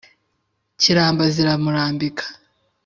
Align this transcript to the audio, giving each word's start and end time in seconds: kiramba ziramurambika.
kiramba 0.81 1.23
ziramurambika. 1.35 2.25